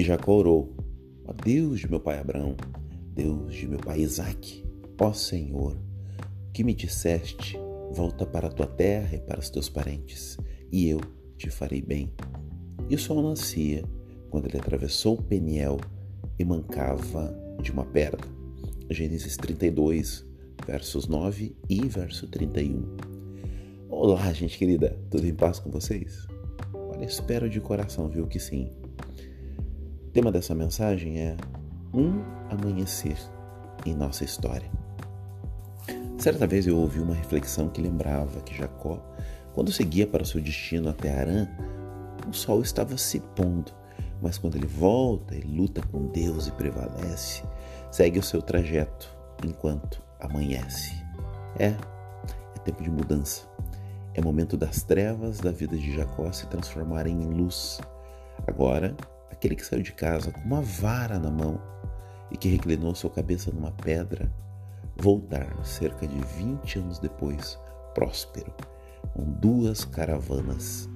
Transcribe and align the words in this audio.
E 0.00 0.02
Jacó 0.02 0.38
orou: 0.38 0.74
Ó 1.26 1.32
Deus 1.44 1.80
de 1.80 1.90
meu 1.90 2.00
pai 2.00 2.18
Abraão, 2.18 2.56
Deus 3.12 3.54
de 3.54 3.68
meu 3.68 3.78
pai 3.78 4.00
Isaque, 4.00 4.64
ó 4.98 5.12
Senhor, 5.12 5.76
que 6.54 6.64
me 6.64 6.72
disseste, 6.72 7.58
volta 7.92 8.24
para 8.24 8.46
a 8.46 8.50
tua 8.50 8.66
terra 8.66 9.16
e 9.16 9.20
para 9.20 9.38
os 9.38 9.50
teus 9.50 9.68
parentes, 9.68 10.38
e 10.72 10.88
eu 10.88 11.02
te 11.36 11.50
farei 11.50 11.82
bem. 11.82 12.10
E 12.88 12.94
o 12.94 12.98
sol 12.98 13.22
nascia 13.22 13.84
quando 14.30 14.46
ele 14.46 14.56
atravessou 14.56 15.18
Peniel 15.18 15.76
e 16.38 16.46
mancava 16.46 17.36
de 17.60 17.70
uma 17.70 17.84
perna. 17.84 18.26
Gênesis 18.88 19.36
32, 19.36 20.26
versos 20.66 21.06
9 21.08 21.54
e 21.68 21.86
verso 21.86 22.26
31. 22.26 22.96
Olá, 23.90 24.32
gente 24.32 24.56
querida, 24.56 24.98
tudo 25.10 25.26
em 25.26 25.34
paz 25.34 25.58
com 25.58 25.70
vocês? 25.70 26.26
Olha, 26.72 27.04
espero 27.04 27.50
de 27.50 27.60
coração, 27.60 28.08
viu 28.08 28.26
que 28.26 28.40
sim. 28.40 28.80
O 30.10 30.12
tema 30.12 30.32
dessa 30.32 30.56
mensagem 30.56 31.20
é 31.20 31.36
um 31.94 32.20
amanhecer 32.50 33.16
em 33.86 33.94
nossa 33.94 34.24
história. 34.24 34.68
Certa 36.18 36.48
vez 36.48 36.66
eu 36.66 36.76
ouvi 36.76 36.98
uma 36.98 37.14
reflexão 37.14 37.68
que 37.68 37.80
lembrava 37.80 38.40
que 38.40 38.52
Jacó, 38.52 38.98
quando 39.54 39.70
seguia 39.70 40.08
para 40.08 40.24
seu 40.24 40.40
destino 40.40 40.88
até 40.88 41.16
Arã, 41.16 41.46
o 42.28 42.32
sol 42.32 42.60
estava 42.60 42.98
se 42.98 43.20
pondo, 43.36 43.70
mas 44.20 44.36
quando 44.36 44.56
ele 44.56 44.66
volta 44.66 45.36
e 45.36 45.42
luta 45.42 45.80
com 45.92 46.08
Deus 46.08 46.48
e 46.48 46.52
prevalece, 46.54 47.44
segue 47.88 48.18
o 48.18 48.22
seu 48.24 48.42
trajeto 48.42 49.16
enquanto 49.46 50.02
amanhece. 50.18 50.92
É, 51.56 51.66
é 51.66 52.58
tempo 52.64 52.82
de 52.82 52.90
mudança. 52.90 53.48
É 54.12 54.20
momento 54.20 54.56
das 54.56 54.82
trevas 54.82 55.38
da 55.38 55.52
vida 55.52 55.78
de 55.78 55.94
Jacó 55.94 56.32
se 56.32 56.48
transformarem 56.48 57.22
em 57.22 57.30
luz. 57.30 57.80
Agora, 58.44 58.96
aquele 59.40 59.56
que 59.56 59.64
saiu 59.64 59.82
de 59.82 59.92
casa 59.92 60.30
com 60.30 60.40
uma 60.42 60.60
vara 60.60 61.18
na 61.18 61.30
mão 61.30 61.58
e 62.30 62.36
que 62.36 62.46
reclinou 62.46 62.94
sua 62.94 63.08
cabeça 63.08 63.50
numa 63.50 63.72
pedra, 63.72 64.30
voltar 64.98 65.64
cerca 65.64 66.06
de 66.06 66.20
20 66.36 66.78
anos 66.78 66.98
depois, 66.98 67.58
próspero, 67.94 68.52
com 69.14 69.24
duas 69.24 69.82
caravanas, 69.82 70.90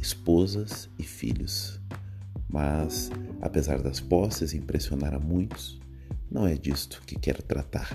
esposas 0.00 0.88
e 0.98 1.02
filhos. 1.02 1.78
Mas, 2.48 3.10
apesar 3.42 3.82
das 3.82 4.00
posses 4.00 4.54
impressionar 4.54 5.12
a 5.12 5.18
muitos, 5.18 5.78
não 6.30 6.46
é 6.46 6.54
disto 6.54 7.02
que 7.06 7.18
quero 7.18 7.42
tratar. 7.42 7.90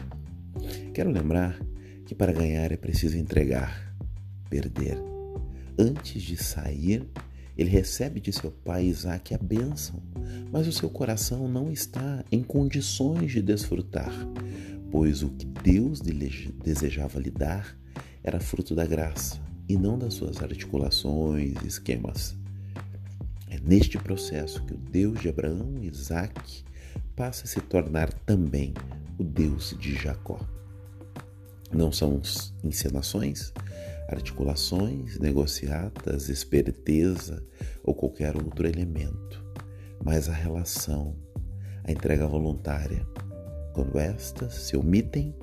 Quero 0.93 1.09
lembrar 1.09 1.59
que 2.05 2.13
para 2.13 2.31
ganhar 2.31 2.71
é 2.71 2.77
preciso 2.77 3.17
entregar, 3.17 3.95
perder. 4.47 4.99
Antes 5.77 6.21
de 6.21 6.37
sair, 6.37 7.09
ele 7.57 7.69
recebe 7.69 8.19
de 8.19 8.31
seu 8.31 8.51
pai 8.51 8.85
Isaac 8.85 9.33
a 9.33 9.37
bênção, 9.37 10.01
mas 10.51 10.67
o 10.67 10.71
seu 10.71 10.89
coração 10.89 11.47
não 11.47 11.71
está 11.71 12.23
em 12.31 12.43
condições 12.43 13.31
de 13.31 13.41
desfrutar, 13.41 14.13
pois 14.91 15.23
o 15.23 15.29
que 15.29 15.45
Deus 15.45 15.99
desejava 16.63 17.19
lhe 17.19 17.31
dar 17.31 17.75
era 18.23 18.39
fruto 18.39 18.75
da 18.75 18.85
graça 18.85 19.39
e 19.67 19.75
não 19.75 19.97
das 19.97 20.13
suas 20.13 20.41
articulações 20.41 21.55
e 21.63 21.67
esquemas. 21.67 22.35
É 23.49 23.59
neste 23.59 23.97
processo 23.97 24.63
que 24.63 24.73
o 24.73 24.77
Deus 24.77 25.19
de 25.19 25.29
Abraão 25.29 25.75
e 25.81 25.87
Isaac 25.87 26.63
passa 27.15 27.45
a 27.45 27.47
se 27.47 27.59
tornar 27.61 28.13
também 28.13 28.73
o 29.17 29.23
Deus 29.23 29.75
de 29.79 29.95
Jacó. 29.95 30.39
Não 31.71 31.91
são 31.91 32.21
encenações, 32.63 33.51
articulações, 34.07 35.19
negociatas, 35.19 36.29
esperteza 36.29 37.43
ou 37.83 37.93
qualquer 37.93 38.35
outro 38.35 38.67
elemento, 38.67 39.43
mas 40.03 40.29
a 40.29 40.33
relação, 40.33 41.15
a 41.83 41.91
entrega 41.91 42.27
voluntária. 42.27 43.05
Quando 43.73 43.99
estas 43.99 44.53
se 44.53 44.77
omitem, 44.77 45.35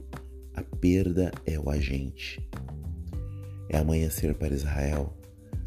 a 0.55 0.63
perda 0.63 1.31
é 1.45 1.59
o 1.59 1.69
agente. 1.69 2.41
É 3.69 3.79
amanhecer 3.79 4.35
para 4.35 4.55
Israel, 4.55 5.17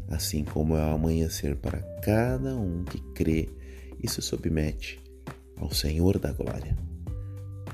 assim 0.08 0.44
como 0.44 0.76
é 0.76 0.84
o 0.84 0.94
amanhecer 0.94 1.56
para 1.56 1.80
cada 2.02 2.56
um 2.56 2.84
que 2.84 3.00
crê 3.12 3.48
e 4.02 4.08
se 4.08 4.22
submete 4.22 5.00
ao 5.56 5.70
Senhor 5.70 6.18
da 6.18 6.32
glória. 6.32 6.76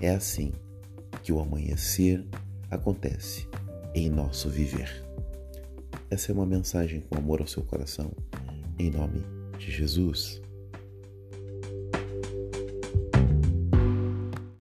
É 0.00 0.10
assim 0.10 0.52
que 1.22 1.32
o 1.32 1.40
amanhecer 1.40 2.24
acontece 2.70 3.48
em 3.94 4.10
nosso 4.10 4.48
viver. 4.48 5.04
Essa 6.14 6.30
é 6.30 6.32
uma 6.32 6.46
mensagem 6.46 7.00
com 7.00 7.18
amor 7.18 7.40
ao 7.40 7.46
seu 7.48 7.64
coração, 7.64 8.12
em 8.78 8.88
nome 8.88 9.20
de 9.58 9.68
Jesus. 9.68 10.40